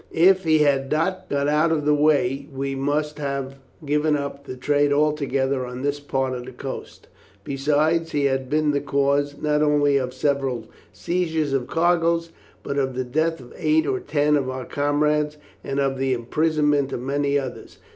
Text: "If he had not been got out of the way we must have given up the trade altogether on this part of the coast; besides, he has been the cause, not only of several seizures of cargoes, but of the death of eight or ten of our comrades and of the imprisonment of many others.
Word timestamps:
"If 0.09 0.45
he 0.45 0.57
had 0.63 0.91
not 0.91 1.29
been 1.29 1.37
got 1.37 1.47
out 1.47 1.71
of 1.71 1.85
the 1.85 1.93
way 1.93 2.49
we 2.51 2.73
must 2.73 3.19
have 3.19 3.59
given 3.85 4.17
up 4.17 4.45
the 4.47 4.57
trade 4.57 4.91
altogether 4.91 5.63
on 5.63 5.83
this 5.83 5.99
part 5.99 6.33
of 6.33 6.45
the 6.45 6.51
coast; 6.51 7.07
besides, 7.43 8.11
he 8.11 8.25
has 8.25 8.39
been 8.47 8.71
the 8.71 8.81
cause, 8.81 9.35
not 9.39 9.61
only 9.61 9.97
of 9.97 10.11
several 10.11 10.65
seizures 10.91 11.53
of 11.53 11.67
cargoes, 11.67 12.31
but 12.63 12.79
of 12.79 12.95
the 12.95 13.05
death 13.05 13.39
of 13.39 13.53
eight 13.55 13.85
or 13.85 13.99
ten 13.99 14.35
of 14.35 14.49
our 14.49 14.65
comrades 14.65 15.37
and 15.63 15.79
of 15.79 15.99
the 15.99 16.13
imprisonment 16.15 16.91
of 16.91 16.99
many 16.99 17.37
others. 17.37 17.77